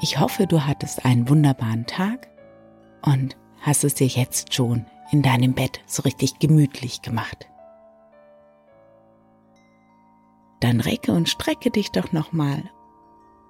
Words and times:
Ich 0.00 0.18
hoffe, 0.18 0.46
du 0.46 0.66
hattest 0.66 1.04
einen 1.04 1.28
wunderbaren 1.28 1.86
Tag 1.86 2.28
und 3.02 3.36
hast 3.60 3.84
es 3.84 3.94
dir 3.94 4.06
jetzt 4.06 4.52
schon 4.52 4.86
in 5.12 5.22
deinem 5.22 5.54
Bett 5.54 5.80
so 5.86 6.02
richtig 6.02 6.38
gemütlich 6.38 7.00
gemacht. 7.02 7.48
Dann 10.60 10.80
recke 10.80 11.12
und 11.12 11.28
strecke 11.28 11.70
dich 11.70 11.90
doch 11.90 12.12
nochmal 12.12 12.70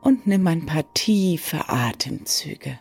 und 0.02 0.26
nimm 0.26 0.46
ein 0.46 0.66
paar 0.66 0.84
tiefe 0.94 1.68
Atemzüge. 1.68 2.78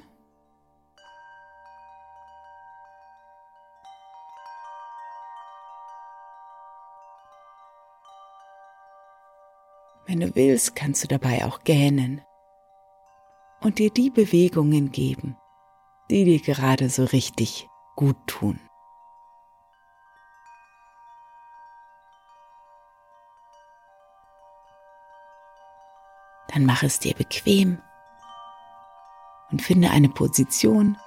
Wenn 10.06 10.20
du 10.20 10.36
willst, 10.36 10.76
kannst 10.76 11.04
du 11.04 11.08
dabei 11.08 11.46
auch 11.46 11.64
gähnen 11.64 12.22
und 13.64 13.80
dir 13.80 13.90
die 13.90 14.10
Bewegungen 14.10 14.92
geben, 14.92 15.38
die 16.10 16.26
dir 16.26 16.40
gerade 16.40 16.90
so 16.90 17.06
richtig 17.06 17.70
gut 17.96 18.18
tun. 18.28 18.60
Dann 26.50 26.66
mach 26.66 26.84
es 26.84 27.00
dir 27.00 27.16
bequem 27.16 27.82
und 29.50 29.62
finde 29.62 29.90
eine 29.90 30.10
Position, 30.10 30.98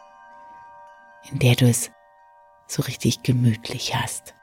in 1.30 1.38
der 1.38 1.54
du 1.54 1.68
es 1.68 1.90
so 2.66 2.82
richtig 2.82 3.22
gemütlich 3.22 3.94
hast. 3.94 4.35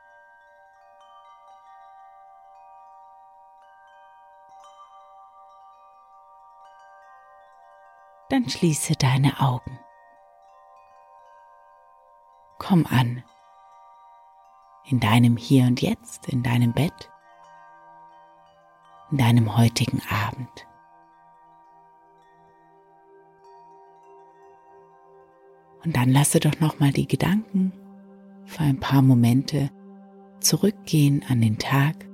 Dann 8.34 8.50
schließe 8.50 8.94
deine 8.96 9.40
Augen. 9.42 9.80
Komm 12.58 12.88
an 12.88 13.24
in 14.86 15.00
deinem 15.00 15.38
Hier 15.38 15.66
und 15.66 15.84
Jetzt, 15.84 16.30
in 16.30 16.42
deinem 16.42 16.74
Bett, 16.74 17.12
in 19.12 19.20
deinem 19.20 19.56
heutigen 19.56 20.02
Abend. 20.10 20.66
Und 25.86 25.96
dann 25.96 26.10
lasse 26.10 26.40
doch 26.40 26.60
nochmal 26.60 26.90
die 26.90 27.08
Gedanken 27.08 27.72
für 28.46 28.64
ein 28.64 28.80
paar 28.80 29.04
Momente 29.04 29.70
zurückgehen 30.40 31.24
an 31.30 31.40
den 31.40 31.60
Tag. 31.60 32.10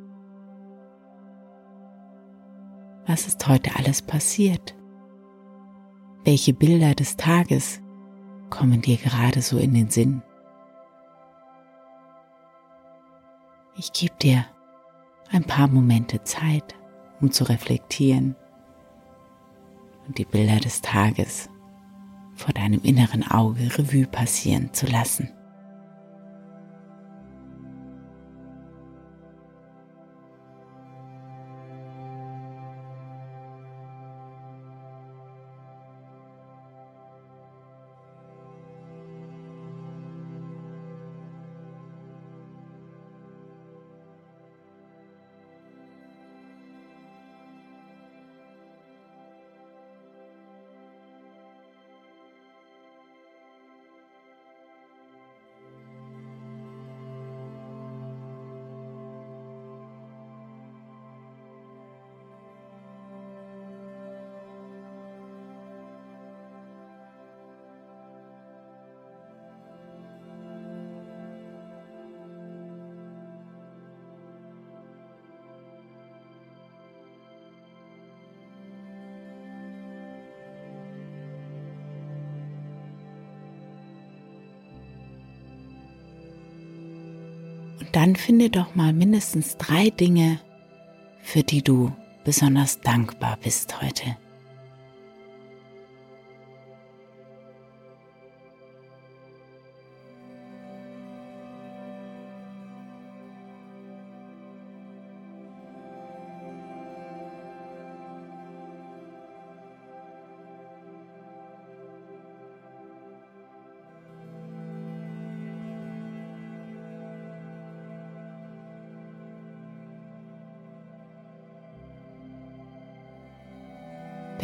Was 3.08 3.25
ist 3.25 3.47
heute 3.47 3.74
alles 3.78 4.02
passiert? 4.02 4.75
Welche 6.25 6.53
Bilder 6.53 6.96
des 6.96 7.16
Tages 7.16 7.81
kommen 8.50 8.81
dir 8.81 8.97
gerade 8.97 9.41
so 9.41 9.57
in 9.57 9.74
den 9.74 9.90
Sinn? 9.90 10.22
Ich 13.78 13.94
gebe 13.94 14.16
dir 14.22 14.46
ein 15.31 15.46
paar 15.46 15.68
Momente 15.68 16.22
Zeit, 16.24 16.75
um 17.22 17.31
zu 17.31 17.46
reflektieren 17.46 18.35
und 20.08 20.18
die 20.18 20.25
Bilder 20.25 20.58
des 20.58 20.81
Tages 20.81 21.50
vor 22.35 22.53
deinem 22.53 22.81
inneren 22.84 23.25
Auge 23.29 23.78
Revue 23.78 24.06
passieren 24.06 24.74
zu 24.74 24.88
lassen. 24.88 25.29
Dann 87.92 88.16
finde 88.16 88.50
doch 88.50 88.76
mal 88.76 88.94
mindestens 88.94 89.58
drei 89.58 89.90
Dinge, 89.90 90.40
für 91.22 91.44
die 91.44 91.62
du 91.62 91.92
besonders 92.24 92.80
dankbar 92.82 93.38
bist 93.42 93.82
heute. 93.82 94.18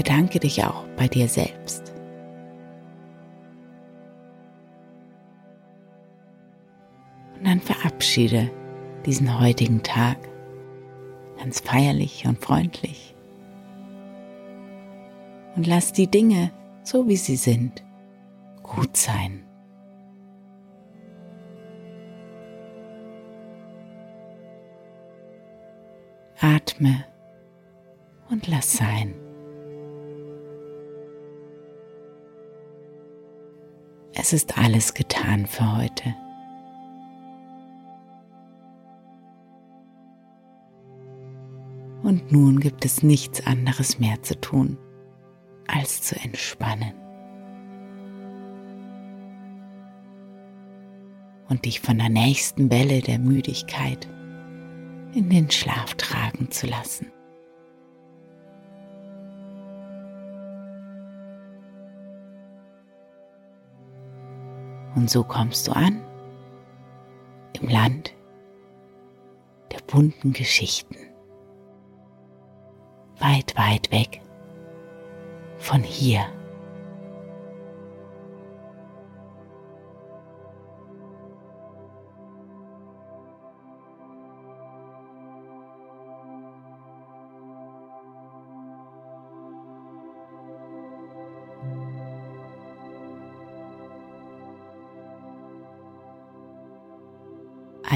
Bedanke 0.05 0.39
dich 0.39 0.63
auch 0.63 0.85
bei 0.97 1.07
dir 1.07 1.27
selbst. 1.27 1.91
Und 7.35 7.47
dann 7.47 7.59
verabschiede 7.59 8.51
diesen 9.03 9.39
heutigen 9.39 9.81
Tag 9.81 10.17
ganz 11.39 11.59
feierlich 11.59 12.27
und 12.27 12.39
freundlich. 12.39 13.15
Und 15.55 15.65
lass 15.65 15.91
die 15.91 16.07
Dinge, 16.07 16.51
so 16.83 17.07
wie 17.07 17.17
sie 17.17 17.35
sind, 17.35 17.83
gut 18.61 18.95
sein. 18.95 19.43
Atme 26.39 27.05
und 28.29 28.47
lass 28.47 28.77
sein. 28.77 29.25
Es 34.17 34.31
ist 34.31 34.57
alles 34.57 34.94
getan 34.94 35.45
für 35.45 35.77
heute. 35.77 36.15
Und 42.01 42.31
nun 42.31 42.59
gibt 42.59 42.85
es 42.85 43.03
nichts 43.03 43.45
anderes 43.45 44.00
mehr 44.00 44.21
zu 44.23 44.39
tun, 44.39 44.77
als 45.67 46.01
zu 46.01 46.15
entspannen. 46.15 46.94
Und 51.50 51.65
dich 51.65 51.81
von 51.81 51.97
der 51.97 52.09
nächsten 52.09 52.71
Welle 52.71 53.01
der 53.01 53.19
Müdigkeit 53.19 54.07
in 55.13 55.29
den 55.29 55.51
Schlaf 55.51 55.94
tragen 55.95 56.51
zu 56.51 56.67
lassen. 56.67 57.12
Und 64.95 65.09
so 65.09 65.24
kommst 65.24 65.68
du 65.68 65.74
an 65.74 66.01
im 67.53 67.69
Land 67.69 68.13
der 69.71 69.80
bunten 69.88 70.33
Geschichten. 70.33 70.95
Weit, 73.19 73.57
weit 73.57 73.92
weg 73.92 74.21
von 75.57 75.83
hier. 75.83 76.25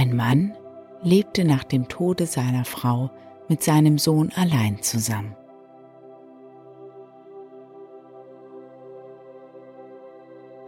Ein 0.09 0.15
Mann 0.15 0.57
lebte 1.03 1.45
nach 1.45 1.63
dem 1.63 1.88
Tode 1.88 2.25
seiner 2.25 2.65
Frau 2.65 3.11
mit 3.47 3.61
seinem 3.61 4.00
Sohn 4.00 4.31
allein 4.35 4.81
zusammen. 4.81 5.35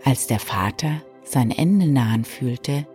Als 0.05 0.27
der 0.27 0.39
Vater 0.39 1.01
sein 1.23 1.49
Ende 1.49 1.87
nahen 1.87 2.23
fühlte, 2.23 2.85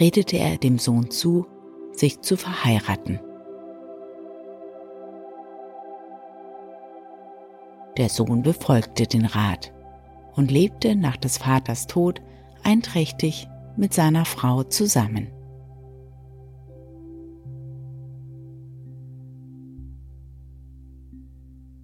redete 0.00 0.38
er 0.38 0.56
dem 0.56 0.76
Sohn 0.76 1.08
zu, 1.12 1.46
sich 1.92 2.20
zu 2.20 2.36
verheiraten. 2.36 3.20
Der 7.96 8.08
Sohn 8.08 8.42
befolgte 8.42 9.06
den 9.06 9.24
Rat 9.24 9.72
und 10.34 10.50
lebte 10.50 10.96
nach 10.96 11.16
des 11.16 11.38
Vaters 11.38 11.86
Tod 11.86 12.22
einträchtig 12.64 13.48
mit 13.78 13.94
seiner 13.94 14.24
Frau 14.24 14.64
zusammen. 14.64 15.28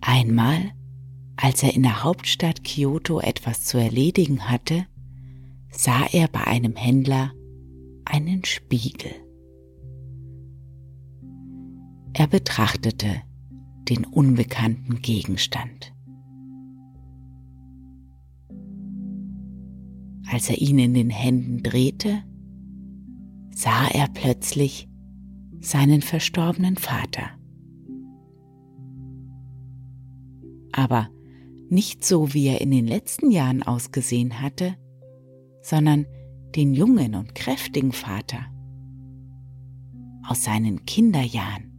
Einmal, 0.00 0.73
als 1.37 1.62
er 1.62 1.75
in 1.75 1.82
der 1.82 2.05
Hauptstadt 2.05 2.64
Kyoto 2.64 3.20
etwas 3.20 3.64
zu 3.64 3.79
erledigen 3.79 4.50
hatte, 4.50 4.87
sah 5.70 6.05
er 6.12 6.29
bei 6.29 6.44
einem 6.44 6.76
Händler 6.76 7.32
einen 8.05 8.44
Spiegel. 8.44 9.12
Er 12.12 12.26
betrachtete 12.26 13.23
den 13.88 14.05
unbekannten 14.05 15.00
Gegenstand. 15.00 15.94
Als 20.34 20.50
er 20.50 20.60
ihn 20.60 20.81
in 20.81 20.94
den 20.94 21.10
Händen 21.10 21.62
drehte, 21.62 22.25
sah 23.52 23.86
er 23.86 24.08
plötzlich 24.08 24.88
seinen 25.60 26.02
verstorbenen 26.02 26.75
Vater. 26.75 27.31
Aber 30.72 31.08
nicht 31.70 32.04
so, 32.04 32.34
wie 32.34 32.48
er 32.48 32.60
in 32.60 32.72
den 32.72 32.88
letzten 32.88 33.31
Jahren 33.31 33.62
ausgesehen 33.62 34.42
hatte, 34.42 34.75
sondern 35.62 36.04
den 36.56 36.75
jungen 36.75 37.14
und 37.14 37.37
kräftigen 37.37 37.92
Vater 37.92 38.44
aus 40.26 40.42
seinen 40.42 40.84
Kinderjahren. 40.84 41.78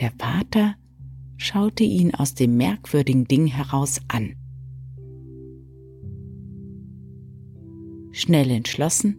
Der 0.00 0.12
Vater 0.18 0.74
schaute 1.38 1.84
ihn 1.84 2.14
aus 2.14 2.34
dem 2.34 2.58
merkwürdigen 2.58 3.24
Ding 3.24 3.46
heraus 3.46 4.02
an. 4.08 4.34
Schnell 8.12 8.50
entschlossen 8.50 9.16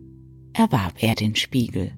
erwarb 0.53 1.01
er 1.01 1.15
den 1.15 1.35
Spiegel. 1.35 1.91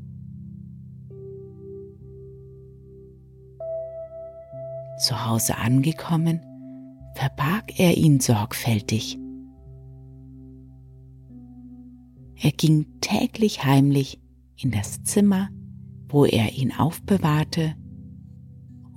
Zu 5.00 5.26
Hause 5.26 5.58
angekommen, 5.58 6.40
verbarg 7.16 7.80
er 7.80 7.98
ihn 7.98 8.20
sorgfältig. 8.20 9.18
Er 12.36 12.52
ging 12.52 12.86
täglich 13.02 13.64
heimlich 13.64 14.22
in 14.56 14.72
das 14.72 15.04
Zimmer, 15.04 15.50
wo 16.10 16.26
er 16.26 16.54
ihn 16.54 16.72
aufbewahrte, 16.72 17.76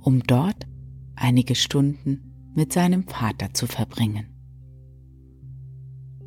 um 0.01 0.21
dort 0.23 0.67
einige 1.15 1.55
Stunden 1.55 2.51
mit 2.55 2.73
seinem 2.73 3.07
Vater 3.07 3.53
zu 3.53 3.65
verbringen. 3.65 4.27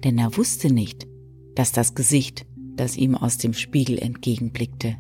Denn 0.03 0.19
er 0.19 0.37
wusste 0.37 0.73
nicht, 0.73 1.10
dass 1.61 1.73
das 1.73 1.95
Gesicht, 1.95 2.47
das 2.75 2.97
ihm 2.97 3.15
aus 3.15 3.37
dem 3.37 3.53
Spiegel 3.53 3.99
entgegenblickte, 3.99 4.97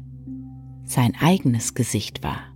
sein 0.85 1.15
eigenes 1.19 1.73
Gesicht 1.73 2.23
war. 2.23 2.55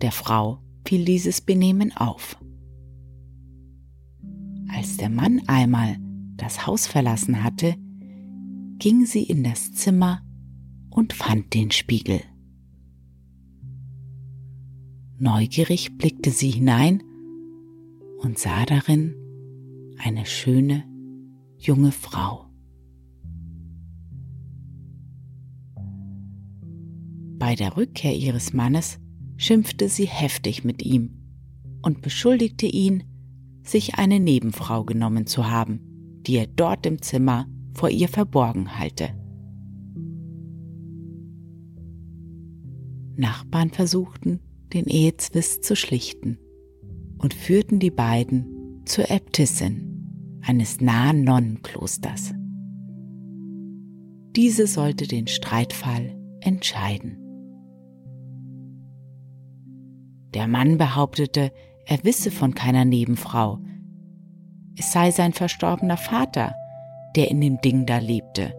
Der 0.00 0.10
Frau 0.10 0.58
fiel 0.84 1.04
dieses 1.04 1.40
Benehmen 1.40 1.96
auf. 1.96 2.36
Als 4.68 4.96
der 4.96 5.10
Mann 5.10 5.42
einmal 5.46 5.98
das 6.36 6.66
Haus 6.66 6.88
verlassen 6.88 7.44
hatte, 7.44 7.76
ging 8.80 9.06
sie 9.06 9.22
in 9.22 9.44
das 9.44 9.70
Zimmer 9.74 10.22
und 10.90 11.12
fand 11.12 11.54
den 11.54 11.70
Spiegel. 11.70 12.20
Neugierig 15.18 15.96
blickte 15.96 16.32
sie 16.32 16.50
hinein 16.50 17.04
und 18.26 18.40
sah 18.40 18.66
darin 18.66 19.14
eine 19.98 20.26
schöne 20.26 20.82
junge 21.58 21.92
Frau. 21.92 22.50
Bei 27.38 27.54
der 27.54 27.76
Rückkehr 27.76 28.16
ihres 28.16 28.52
Mannes 28.52 28.98
schimpfte 29.36 29.88
sie 29.88 30.06
heftig 30.06 30.64
mit 30.64 30.82
ihm 30.82 31.14
und 31.82 32.02
beschuldigte 32.02 32.66
ihn, 32.66 33.04
sich 33.62 33.94
eine 33.94 34.18
Nebenfrau 34.18 34.82
genommen 34.82 35.28
zu 35.28 35.48
haben, 35.48 36.18
die 36.26 36.34
er 36.34 36.48
dort 36.48 36.84
im 36.84 37.00
Zimmer 37.02 37.46
vor 37.74 37.90
ihr 37.90 38.08
verborgen 38.08 38.76
halte. 38.76 39.10
Nachbarn 43.14 43.70
versuchten, 43.70 44.40
den 44.72 44.86
Ehezwist 44.86 45.62
zu 45.62 45.76
schlichten 45.76 46.40
und 47.18 47.34
führten 47.34 47.78
die 47.78 47.90
beiden 47.90 48.82
zur 48.84 49.10
Äbtissin 49.10 50.40
eines 50.42 50.80
nahen 50.80 51.24
Nonnenklosters. 51.24 52.32
Diese 54.36 54.66
sollte 54.66 55.06
den 55.06 55.26
Streitfall 55.26 56.14
entscheiden. 56.40 57.18
Der 60.34 60.46
Mann 60.46 60.76
behauptete, 60.76 61.52
er 61.86 62.04
wisse 62.04 62.30
von 62.30 62.54
keiner 62.54 62.84
Nebenfrau. 62.84 63.58
Es 64.76 64.92
sei 64.92 65.10
sein 65.10 65.32
verstorbener 65.32 65.96
Vater, 65.96 66.54
der 67.16 67.30
in 67.30 67.40
dem 67.40 67.60
Ding 67.62 67.86
da 67.86 67.98
lebte. 67.98 68.52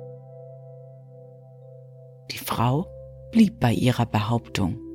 Die 2.31 2.39
Frau 2.39 2.87
blieb 3.31 3.59
bei 3.59 3.73
ihrer 3.73 4.07
Behauptung. 4.07 4.86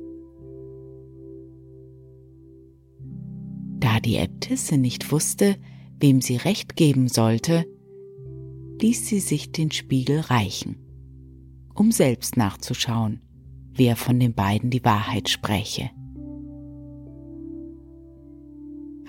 Die 4.03 4.17
Äbtisse 4.17 4.77
nicht 4.77 5.11
wusste, 5.11 5.57
wem 5.99 6.21
sie 6.21 6.35
recht 6.35 6.75
geben 6.75 7.07
sollte, 7.07 7.65
ließ 8.81 9.07
sie 9.07 9.19
sich 9.19 9.51
den 9.51 9.71
Spiegel 9.71 10.19
reichen, 10.19 10.77
um 11.73 11.91
selbst 11.91 12.37
nachzuschauen, 12.37 13.21
wer 13.73 13.95
von 13.95 14.19
den 14.19 14.33
beiden 14.33 14.69
die 14.69 14.83
Wahrheit 14.83 15.29
spräche. 15.29 15.89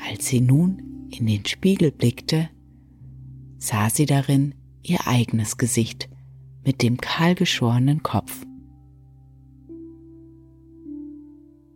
Als 0.09 0.27
sie 0.27 0.41
nun 0.41 1.09
in 1.11 1.27
den 1.27 1.45
Spiegel 1.45 1.91
blickte, 1.91 2.51
sah 3.59 3.91
sie 3.91 4.07
darin 4.07 4.55
ihr 4.83 5.07
eigenes 5.07 5.57
Gesicht 5.57 6.09
mit 6.65 6.83
dem 6.83 6.99
kahlgeschorenen 6.99 8.03
Kopf. 8.03 8.45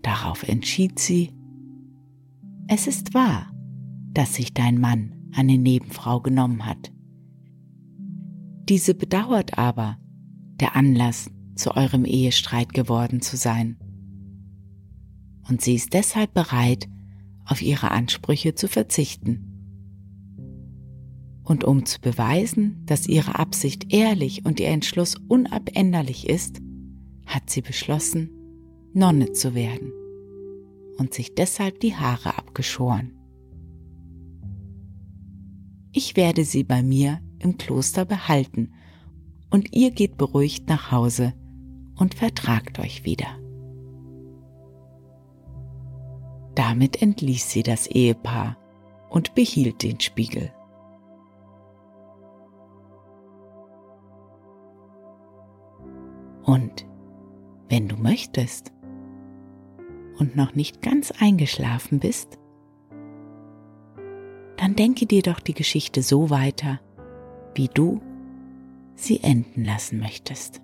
Darauf 0.03 0.43
entschied 0.43 0.99
sie, 0.99 1.33
es 2.69 2.87
ist 2.87 3.15
wahr, 3.15 3.51
dass 4.13 4.35
sich 4.35 4.53
dein 4.53 4.79
Mann 4.79 5.15
eine 5.33 5.57
Nebenfrau 5.57 6.21
genommen 6.21 6.67
hat. 6.67 6.93
Diese 8.69 8.95
bedauert 8.95 9.57
aber, 9.57 9.97
der 10.61 10.77
Anlass 10.77 11.31
zu 11.55 11.75
eurem 11.75 12.05
Ehestreit 12.05 12.75
geworden 12.75 13.23
zu 13.23 13.39
sein. 13.39 13.79
Und 15.49 15.63
sie 15.63 15.75
ist 15.75 15.95
deshalb 15.95 16.35
bereit, 16.35 16.89
auf 17.47 17.63
ihre 17.63 17.91
Ansprüche 17.91 18.55
zu 18.55 18.69
verzichten. 18.69 19.45
Und 21.43 21.65
um 21.65 21.87
zu 21.87 22.01
beweisen, 22.01 22.83
dass 22.85 23.09
ihre 23.09 23.39
Absicht 23.39 23.95
ehrlich 23.95 24.45
und 24.45 24.61
ihr 24.61 24.69
Entschluss 24.69 25.15
unabänderlich 25.29 26.29
ist, 26.29 26.61
hat 27.25 27.49
sie 27.49 27.63
beschlossen, 27.63 28.29
Nonne 28.93 29.33
zu 29.33 29.55
werden 29.55 29.93
und 30.99 31.15
sich 31.15 31.35
deshalb 31.35 31.81
die 31.81 31.97
Haare 31.97 32.37
abgeschoren. 32.37 33.13
Ich 35.93 36.17
werde 36.17 36.45
sie 36.45 36.65
bei 36.65 36.83
mir 36.83 37.21
im 37.39 37.57
Kloster 37.57 38.05
behalten 38.05 38.73
und 39.51 39.75
ihr 39.75 39.91
geht 39.91 40.17
beruhigt 40.17 40.69
nach 40.69 40.93
Hause 40.93 41.33
und 41.97 42.15
vertragt 42.15 42.79
euch 42.79 43.05
wieder. 43.05 43.29
Damit 46.55 47.01
entließ 47.01 47.51
sie 47.51 47.63
das 47.63 47.87
Ehepaar 47.87 48.57
und 49.09 49.35
behielt 49.35 49.83
den 49.83 50.01
Spiegel. 50.01 50.53
Und 56.45 56.87
wenn 57.69 57.89
du 57.89 57.97
möchtest 57.97 58.73
und 60.19 60.37
noch 60.37 60.55
nicht 60.55 60.83
ganz 60.83 61.13
eingeschlafen 61.21 61.99
bist, 61.99 62.39
dann 64.57 64.75
denke 64.75 65.07
dir 65.07 65.23
doch 65.23 65.41
die 65.41 65.55
Geschichte 65.55 66.03
so 66.03 66.31
weiter, 66.31 66.81
wie 67.55 67.69
du 67.69 68.01
sie 68.97 69.23
enden 69.23 69.65
lassen 69.65 70.01
möchtest. 70.01 70.61